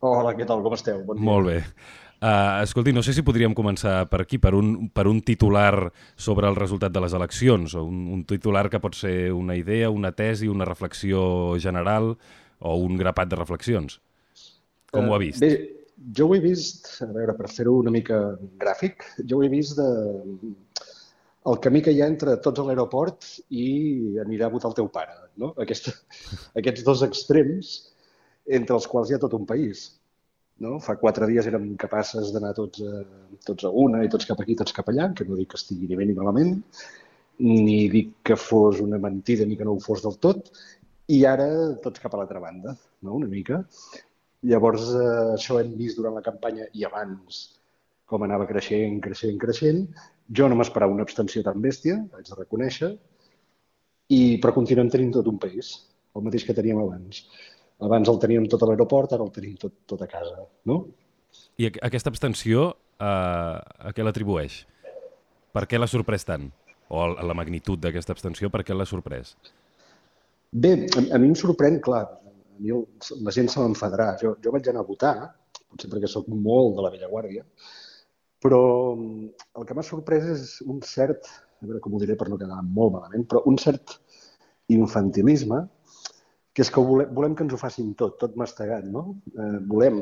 [0.00, 0.64] Hola, què tal?
[0.64, 1.04] Com esteu?
[1.04, 1.28] Bon dia.
[1.28, 1.60] Molt bé.
[2.18, 6.48] Uh, escolti, no sé si podríem començar per aquí, per un, per un titular sobre
[6.48, 10.16] el resultat de les eleccions, o un, un titular que pot ser una idea, una
[10.16, 11.20] tesi, una reflexió
[11.60, 12.14] general
[12.58, 14.00] o un grapat de reflexions.
[14.94, 15.42] Com ho ha vist?
[15.44, 15.52] Bé,
[16.16, 18.18] jo ho he vist, a veure, per fer-ho una mica
[18.62, 19.88] gràfic, jo ho he vist de,
[21.48, 23.68] el camí que hi ha entre tots a l'aeroport i
[24.24, 25.14] anirà a votar el teu pare.
[25.40, 25.52] No?
[25.64, 25.90] Aquest,
[26.60, 27.72] aquests dos extrems
[28.58, 29.88] entre els quals hi ha tot un país.
[30.64, 30.78] No?
[30.82, 33.04] Fa quatre dies érem capaces d'anar tots, a,
[33.46, 35.86] tots a una i tots cap aquí, tots cap allà, que no dic que estigui
[35.86, 36.56] ni bé ni malament,
[37.44, 40.50] ni dic que fos una mentida ni que no ho fos del tot,
[41.14, 41.46] i ara
[41.84, 42.74] tots cap a l'altra banda,
[43.06, 43.14] no?
[43.20, 43.62] una mica.
[44.46, 47.58] Llavors, eh, això hem vist durant la campanya i abans
[48.08, 49.84] com anava creixent, creixent, creixent.
[50.38, 52.90] Jo no m'esperava una abstenció tan bèstia, haig de reconèixer,
[54.08, 55.74] i, però continuem tenint tot un país,
[56.16, 57.26] el mateix que teníem abans.
[57.84, 60.80] Abans el teníem tot a l'aeroport, ara el tenim tot, tot a casa, no?
[61.60, 64.62] I aquesta abstenció eh, a què l'atribueix?
[65.52, 66.48] Per què l'ha sorprès tant?
[66.88, 69.34] O a la magnitud d'aquesta abstenció, per què l'ha sorprès?
[70.52, 72.06] Bé, a, a mi em sorprèn, clar,
[72.58, 72.74] a mi
[73.24, 74.12] la gent se m'enfadarà.
[74.20, 75.14] Jo, jo vaig anar a votar,
[75.70, 77.44] potser perquè sóc molt de la vella guàrdia,
[78.42, 78.60] però
[78.94, 82.60] el que m'ha sorprès és un cert, a veure com ho diré per no quedar
[82.62, 83.98] molt malament, però un cert
[84.74, 85.64] infantilisme
[86.52, 89.04] que és que volem, volem que ens ho facin tot, tot mastegat, no?
[89.30, 90.00] Eh, volem,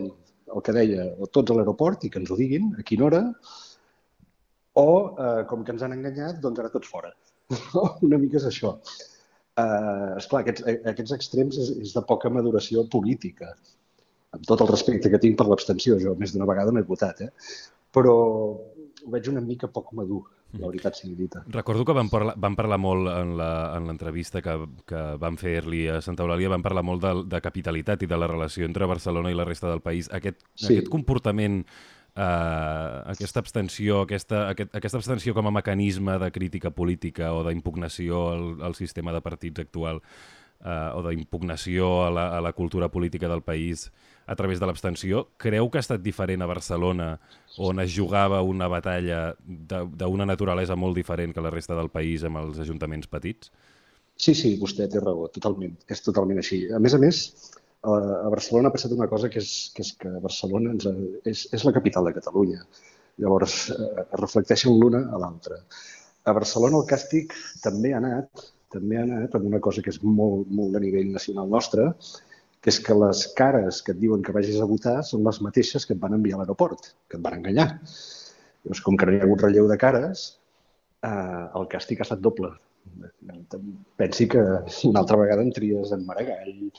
[0.54, 3.20] el que deia, tots a l'aeroport i que ens ho diguin, a quina hora,
[4.80, 4.86] o,
[5.20, 7.12] eh, com que ens han enganyat, doncs ara tots fora.
[8.08, 8.72] Una mica és això.
[9.56, 13.54] Eh, esclar, aquests, aquests extrems és, és de poca maduració política,
[14.36, 17.30] amb tot el respecte que tinc per l'abstenció, jo més d'una vegada m'he votat, eh?
[17.96, 20.24] però ho veig una mica poc madur
[20.56, 21.42] la veritat sigui dita.
[21.52, 23.34] Recordo que vam parlar, vam parlar molt en
[23.88, 24.54] l'entrevista que,
[24.88, 28.28] que vam fer-li a Santa Eulàlia, vam parlar molt de, de capitalitat i de la
[28.30, 30.08] relació entre Barcelona i la resta del país.
[30.16, 30.70] Aquest, sí.
[30.70, 31.62] aquest comportament,
[32.16, 38.26] eh, aquesta abstenció, aquesta, aquest, aquesta abstenció com a mecanisme de crítica política o d'impugnació
[38.32, 40.00] al, al sistema de partits actual
[40.64, 43.90] eh, o d'impugnació a, la, a la cultura política del país,
[44.26, 45.28] a través de l'abstenció.
[45.38, 47.12] Creu que ha estat diferent a Barcelona,
[47.62, 52.42] on es jugava una batalla d'una naturalesa molt diferent que la resta del país amb
[52.42, 53.52] els ajuntaments petits?
[54.16, 55.76] Sí, sí, vostè té raó, totalment.
[55.92, 56.64] És totalment així.
[56.72, 57.20] A més a més,
[57.94, 60.88] a Barcelona ha passat una cosa que és que, és que Barcelona ens,
[61.24, 62.64] és, és la capital de Catalunya.
[63.22, 65.60] Llavors, eh, es reflecteixen l'una a l'altra.
[66.26, 68.46] A Barcelona el càstig també ha anat
[68.76, 71.86] també ha anat amb una cosa que és molt, molt a nivell nacional nostre,
[72.60, 75.86] que és que les cares que et diuen que vagis a votar són les mateixes
[75.86, 77.68] que et van enviar a l'aeroport, que et van enganyar.
[78.64, 80.26] Llavors, com que no hi ha hagut relleu de cares,
[81.06, 82.52] eh, el càstig ha estat doble.
[84.00, 84.42] Pensi que
[84.90, 86.70] una altra vegada en tries en Maragall,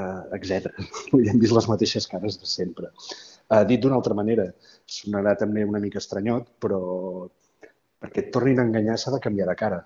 [0.00, 0.74] eh, etc.
[1.30, 2.92] Hem vist les mateixes cares de sempre.
[3.50, 4.48] Eh, dit d'una altra manera,
[4.98, 6.80] sonarà també una mica estranyot, però
[8.04, 9.84] perquè et tornin a enganyar s'ha de canviar de cara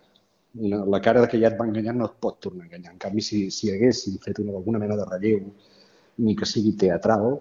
[0.55, 2.95] una, la cara que ja et va enganyar no et pot tornar a enganyar.
[2.95, 5.45] En canvi, si, si haguessin fet una, alguna mena de relleu,
[6.25, 7.39] ni que sigui teatral,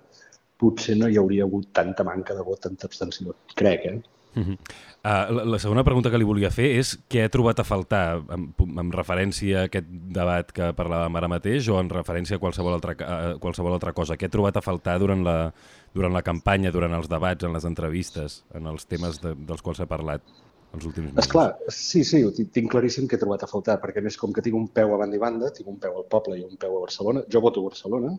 [0.62, 3.36] potser no hi hauria hagut tanta manca de vot, tanta abstenció.
[3.56, 4.17] Crec, eh?
[4.36, 4.58] Uh -huh.
[5.04, 8.54] uh, la, segona pregunta que li volia fer és què ha trobat a faltar en,
[8.80, 12.92] en referència a aquest debat que parlàvem ara mateix o en referència a qualsevol altra,
[13.00, 14.16] a qualsevol altra cosa?
[14.16, 15.54] Què ha trobat a faltar durant la,
[15.94, 19.78] durant la campanya, durant els debats, en les entrevistes, en els temes de, dels quals
[19.78, 20.22] s'ha parlat?
[20.74, 21.26] els últims mesos.
[21.26, 24.44] Esclar, sí, sí, ho tinc claríssim que he trobat a faltar, perquè més com que
[24.46, 26.78] tinc un peu a banda i banda, tinc un peu al poble i un peu
[26.78, 28.14] a Barcelona, jo voto a Barcelona,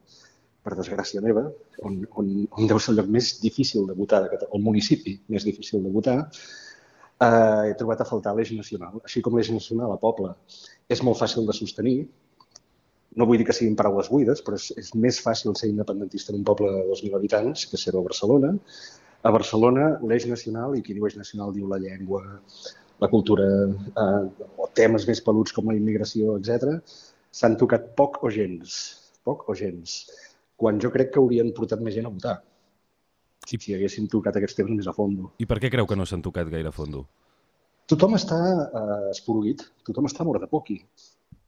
[0.68, 1.46] per desgràcia meva,
[1.88, 5.80] on, on, on deu ser el lloc més difícil de votar, el municipi més difícil
[5.84, 9.00] de votar, eh, he trobat a faltar l'eix nacional.
[9.08, 10.34] Així com l'eix nacional a poble
[10.92, 11.98] és molt fàcil de sostenir,
[13.18, 16.42] no vull dir que siguin paraules buides, però és, és més fàcil ser independentista en
[16.42, 18.52] un poble de 2.000 habitants que ser-ho a Barcelona,
[19.26, 22.22] a Barcelona, l'eix nacional, i qui diu eix nacional diu la llengua,
[23.02, 23.48] la cultura,
[24.04, 26.78] eh, o temes més peluts com la immigració, etc,
[27.40, 28.78] s'han tocat poc o gens,
[29.26, 29.98] poc o gens,
[30.58, 32.38] quan jo crec que haurien portat més gent a votar
[33.46, 35.32] si, si haguessin tocat aquests temes més a fondo.
[35.40, 37.06] I per què creu que no s'han tocat gaire a fondo?
[37.88, 40.82] Tothom està eh, esporuguit, tothom està mort de poqui,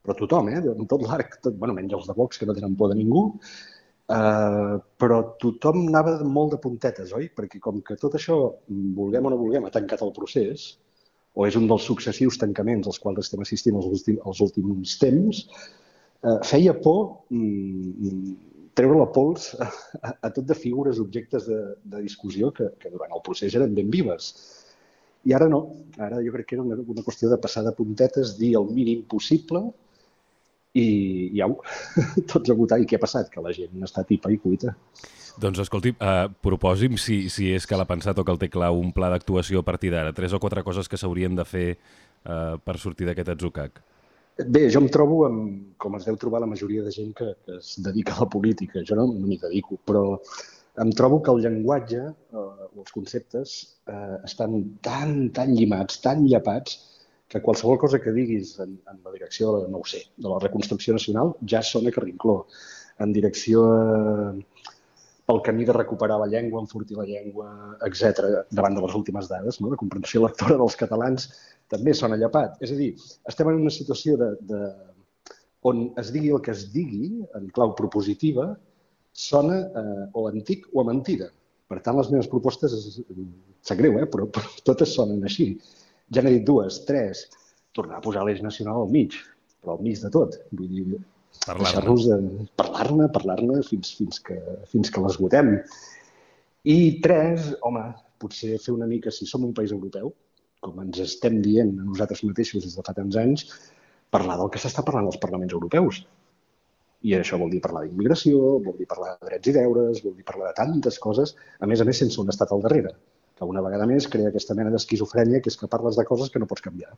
[0.00, 0.62] però tothom, eh?
[0.72, 3.28] En tot l'arc, tot, bueno, menys els de Vox, que no tenen por de ningú,
[4.10, 7.28] Uh, però tothom anava molt de puntetes, oi?
[7.30, 8.38] Perquè com que tot això,
[8.96, 10.64] vulguem o no vulguem, ha tancat el procés,
[11.38, 15.44] o és un dels successius tancaments als quals estem assistint els, últim, els últims temps,
[16.26, 18.34] uh, feia por mm,
[18.78, 19.68] treure la pols a,
[20.00, 23.74] a, a tot de figures, objectes de, de discussió que, que durant el procés eren
[23.76, 24.32] ben vives.
[25.28, 25.60] I ara no.
[26.00, 29.04] Ara jo crec que era una, una qüestió de passar de puntetes, dir el mínim
[29.08, 29.66] possible
[30.72, 30.86] i,
[31.36, 31.58] i au,
[32.32, 32.80] tots a votar.
[32.80, 33.28] I què ha passat?
[33.32, 34.74] Que la gent està tipa i cuita.
[35.40, 38.72] Doncs escolti, uh, proposi'm, si, si és que l'ha pensat o que el té clar,
[38.76, 40.14] un pla d'actuació a partir d'ara.
[40.16, 43.80] Tres o quatre coses que s'haurien de fer uh, per sortir d'aquest atzucac.
[44.38, 47.58] Bé, jo em trobo amb, com es deu trobar la majoria de gent que, que
[47.58, 48.84] es dedica a la política.
[48.86, 50.04] Jo no, no m'hi dedico, però
[50.84, 53.56] em trobo que el llenguatge eh, o els conceptes
[53.90, 56.78] eh, estan tan, tan llimats, tan llapats,
[57.30, 60.40] que qualsevol cosa que diguis en, en la direcció, de no ho sé, de la
[60.42, 62.40] reconstrucció nacional ja sona carrincló.
[63.00, 64.64] En direcció eh,
[65.30, 67.48] pel camí de recuperar la llengua, enfortir la llengua,
[67.86, 69.70] etc davant de les últimes dades, no?
[69.70, 71.28] de comprensió lectora dels catalans,
[71.70, 72.56] també sona llapat.
[72.66, 72.90] És a dir,
[73.30, 74.60] estem en una situació de, de,
[75.70, 78.48] on es digui el que es digui, en clau propositiva,
[79.14, 81.30] sona eh, o antic o a mentida.
[81.70, 82.74] Per tant, les meves propostes,
[83.62, 84.08] sap greu, eh?
[84.10, 85.52] però, però totes sonen així.
[86.10, 87.28] Ja n'he dit dues, tres,
[87.76, 89.14] tornar a posar l'eix nacional al mig,
[89.62, 90.40] però al mig de tot.
[90.50, 91.02] Vull dir,
[91.46, 92.46] Parlar-ne.
[92.60, 94.36] Parlar-ne, parlar-ne fins, fins, que,
[94.70, 95.54] fins que l'esgotem.
[96.68, 97.84] I tres, home,
[98.20, 100.12] potser fer una mica, si som un país europeu,
[100.60, 103.46] com ens estem dient a nosaltres mateixos des de fa tants anys,
[104.12, 106.02] parlar del que s'està parlant als parlaments europeus.
[107.08, 110.26] I això vol dir parlar d'immigració, vol dir parlar de drets i deures, vol dir
[110.28, 112.92] parlar de tantes coses, a més a més sense un estat al darrere,
[113.38, 116.42] que una vegada més crea aquesta mena d'esquizofrènia que és que parles de coses que
[116.42, 116.92] no pots canviar.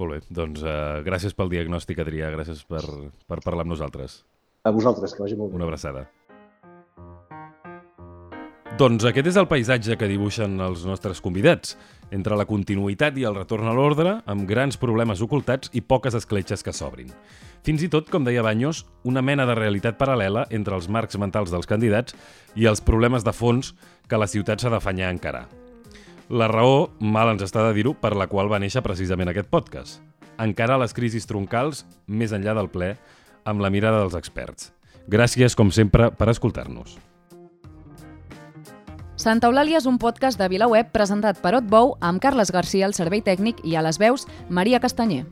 [0.00, 2.82] Molt bé, doncs uh, gràcies pel diagnòstic, Adrià, gràcies per,
[3.30, 4.22] per parlar amb nosaltres.
[4.66, 5.60] A vosaltres, que vagi molt bé.
[5.60, 6.08] Una abraçada.
[8.74, 11.76] Doncs aquest és el paisatge que dibuixen els nostres convidats,
[12.10, 16.66] entre la continuïtat i el retorn a l'ordre, amb grans problemes ocultats i poques escletxes
[16.66, 17.12] que s'obrin.
[17.62, 21.54] Fins i tot, com deia Banyos, una mena de realitat paral·lela entre els marcs mentals
[21.54, 22.18] dels candidats
[22.58, 23.76] i els problemes de fons
[24.10, 25.46] que la ciutat s'ha d'afanyar a encarar.
[26.34, 30.00] La raó, mal ens està de dir-ho, per la qual va néixer precisament aquest podcast.
[30.42, 32.88] Encara les crisis troncals, més enllà del ple,
[33.46, 34.72] amb la mirada dels experts.
[35.06, 36.98] Gràcies, com sempre, per escoltar-nos.
[39.14, 43.22] Santa Eulàlia és un podcast de VilaWeb presentat per Otbou amb Carles Garcia al servei
[43.22, 45.28] tècnic i a les veus Maria Castanyer.